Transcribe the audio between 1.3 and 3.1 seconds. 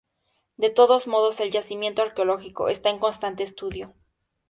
el yacimiento arqueológico está en